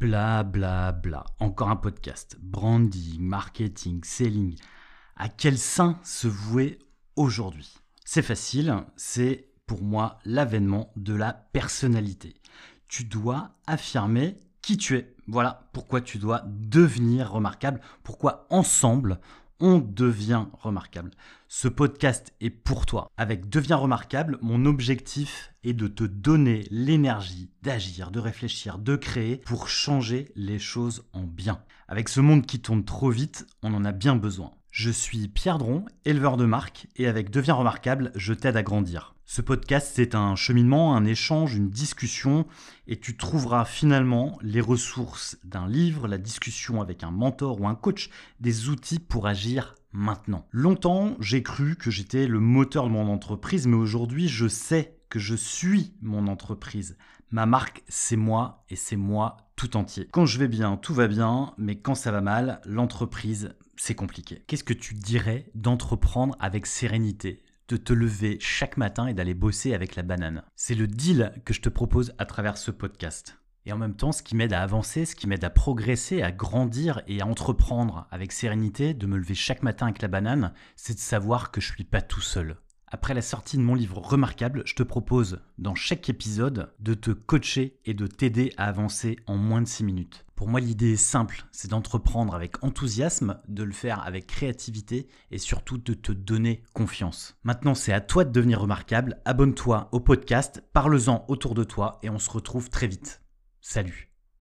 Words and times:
Bla 0.00 0.44
bla 0.44 0.92
bla. 0.92 1.26
Encore 1.40 1.68
un 1.68 1.76
podcast. 1.76 2.38
Branding, 2.40 3.20
marketing, 3.20 4.02
selling. 4.02 4.56
À 5.14 5.28
quel 5.28 5.58
sein 5.58 6.00
se 6.02 6.26
vouer 6.26 6.78
aujourd'hui? 7.16 7.74
C'est 8.06 8.22
facile, 8.22 8.74
c'est 8.96 9.50
pour 9.66 9.82
moi 9.82 10.18
l'avènement 10.24 10.90
de 10.96 11.12
la 11.12 11.34
personnalité. 11.34 12.40
Tu 12.88 13.04
dois 13.04 13.50
affirmer 13.66 14.40
qui 14.62 14.78
tu 14.78 14.96
es. 14.96 15.14
Voilà 15.26 15.68
pourquoi 15.74 16.00
tu 16.00 16.16
dois 16.16 16.44
devenir 16.46 17.30
remarquable, 17.32 17.82
pourquoi 18.02 18.46
ensemble 18.48 19.20
on 19.60 19.78
devient 19.78 20.46
remarquable. 20.52 21.10
Ce 21.48 21.68
podcast 21.68 22.32
est 22.40 22.50
pour 22.50 22.86
toi. 22.86 23.10
Avec 23.16 23.48
Deviens 23.48 23.76
remarquable, 23.76 24.38
mon 24.40 24.64
objectif 24.66 25.52
est 25.62 25.74
de 25.74 25.88
te 25.88 26.04
donner 26.04 26.66
l'énergie 26.70 27.50
d'agir, 27.62 28.10
de 28.10 28.20
réfléchir, 28.20 28.78
de 28.78 28.96
créer 28.96 29.36
pour 29.36 29.68
changer 29.68 30.32
les 30.34 30.58
choses 30.58 31.04
en 31.12 31.22
bien. 31.22 31.62
Avec 31.88 32.08
ce 32.08 32.20
monde 32.20 32.46
qui 32.46 32.60
tourne 32.60 32.84
trop 32.84 33.10
vite, 33.10 33.46
on 33.62 33.74
en 33.74 33.84
a 33.84 33.92
bien 33.92 34.16
besoin. 34.16 34.52
Je 34.70 34.90
suis 34.90 35.26
Pierre 35.26 35.58
Dron, 35.58 35.84
éleveur 36.04 36.36
de 36.36 36.44
marque, 36.44 36.86
et 36.94 37.08
avec 37.08 37.30
Deviens 37.30 37.54
remarquable, 37.54 38.12
je 38.14 38.32
t'aide 38.32 38.56
à 38.56 38.62
grandir. 38.62 39.16
Ce 39.26 39.42
podcast, 39.42 39.90
c'est 39.96 40.14
un 40.14 40.36
cheminement, 40.36 40.94
un 40.94 41.04
échange, 41.04 41.56
une 41.56 41.70
discussion, 41.70 42.46
et 42.86 43.00
tu 43.00 43.16
trouveras 43.16 43.64
finalement 43.64 44.38
les 44.42 44.60
ressources 44.60 45.38
d'un 45.42 45.66
livre, 45.66 46.06
la 46.06 46.18
discussion 46.18 46.80
avec 46.80 47.02
un 47.02 47.10
mentor 47.10 47.60
ou 47.60 47.66
un 47.66 47.74
coach, 47.74 48.10
des 48.38 48.68
outils 48.68 49.00
pour 49.00 49.26
agir 49.26 49.74
maintenant. 49.90 50.46
Longtemps, 50.52 51.16
j'ai 51.18 51.42
cru 51.42 51.74
que 51.74 51.90
j'étais 51.90 52.28
le 52.28 52.38
moteur 52.38 52.84
de 52.84 52.90
mon 52.90 53.12
entreprise, 53.12 53.66
mais 53.66 53.76
aujourd'hui, 53.76 54.28
je 54.28 54.46
sais 54.46 55.00
que 55.08 55.18
je 55.18 55.34
suis 55.34 55.94
mon 56.00 56.28
entreprise. 56.28 56.96
Ma 57.32 57.44
marque, 57.44 57.82
c'est 57.88 58.16
moi, 58.16 58.64
et 58.70 58.76
c'est 58.76 58.96
moi 58.96 59.49
entier. 59.74 60.08
Quand 60.10 60.26
je 60.26 60.38
vais 60.38 60.48
bien, 60.48 60.76
tout 60.76 60.94
va 60.94 61.08
bien, 61.08 61.54
mais 61.58 61.76
quand 61.76 61.94
ça 61.94 62.10
va 62.10 62.20
mal, 62.20 62.60
l'entreprise, 62.64 63.54
c'est 63.76 63.94
compliqué. 63.94 64.42
Qu'est-ce 64.46 64.64
que 64.64 64.74
tu 64.74 64.94
dirais 64.94 65.50
d'entreprendre 65.54 66.36
avec 66.40 66.66
sérénité 66.66 67.42
de 67.68 67.76
te 67.76 67.92
lever 67.92 68.38
chaque 68.40 68.76
matin 68.76 69.06
et 69.06 69.14
d'aller 69.14 69.34
bosser 69.34 69.74
avec 69.74 69.96
la 69.96 70.02
banane? 70.02 70.42
C'est 70.56 70.74
le 70.74 70.86
deal 70.86 71.32
que 71.44 71.54
je 71.54 71.60
te 71.60 71.68
propose 71.68 72.12
à 72.18 72.26
travers 72.26 72.58
ce 72.58 72.70
podcast. 72.70 73.36
Et 73.66 73.72
en 73.72 73.78
même 73.78 73.94
temps, 73.94 74.12
ce 74.12 74.22
qui 74.22 74.36
m'aide 74.36 74.52
à 74.52 74.62
avancer, 74.62 75.04
ce 75.04 75.14
qui 75.14 75.26
m'aide 75.26 75.44
à 75.44 75.50
progresser, 75.50 76.22
à 76.22 76.32
grandir 76.32 77.02
et 77.06 77.20
à 77.20 77.26
entreprendre 77.26 78.06
avec 78.10 78.32
sérénité, 78.32 78.94
de 78.94 79.06
me 79.06 79.18
lever 79.18 79.34
chaque 79.34 79.62
matin 79.62 79.86
avec 79.86 80.00
la 80.02 80.08
banane, 80.08 80.52
c'est 80.76 80.94
de 80.94 80.98
savoir 80.98 81.50
que 81.50 81.60
je 81.60 81.72
suis 81.72 81.84
pas 81.84 82.00
tout 82.00 82.22
seul. 82.22 82.56
Après 82.92 83.14
la 83.14 83.22
sortie 83.22 83.56
de 83.56 83.62
mon 83.62 83.76
livre 83.76 83.98
remarquable, 83.98 84.62
je 84.66 84.74
te 84.74 84.82
propose 84.82 85.40
dans 85.58 85.76
chaque 85.76 86.08
épisode 86.08 86.72
de 86.80 86.94
te 86.94 87.12
coacher 87.12 87.78
et 87.84 87.94
de 87.94 88.08
t'aider 88.08 88.52
à 88.56 88.64
avancer 88.64 89.16
en 89.26 89.36
moins 89.36 89.62
de 89.62 89.68
6 89.68 89.84
minutes. 89.84 90.26
Pour 90.34 90.48
moi, 90.48 90.58
l'idée 90.58 90.94
est 90.94 90.96
simple, 90.96 91.44
c'est 91.52 91.70
d'entreprendre 91.70 92.34
avec 92.34 92.64
enthousiasme, 92.64 93.38
de 93.46 93.62
le 93.62 93.72
faire 93.72 94.04
avec 94.04 94.26
créativité 94.26 95.06
et 95.30 95.38
surtout 95.38 95.78
de 95.78 95.94
te 95.94 96.10
donner 96.10 96.64
confiance. 96.72 97.38
Maintenant, 97.44 97.74
c'est 97.74 97.92
à 97.92 98.00
toi 98.00 98.24
de 98.24 98.32
devenir 98.32 98.60
remarquable. 98.60 99.20
Abonne-toi 99.24 99.88
au 99.92 100.00
podcast, 100.00 100.64
parle-en 100.72 101.24
autour 101.28 101.54
de 101.54 101.62
toi 101.62 102.00
et 102.02 102.10
on 102.10 102.18
se 102.18 102.30
retrouve 102.30 102.70
très 102.70 102.88
vite. 102.88 103.22
Salut 103.60 104.09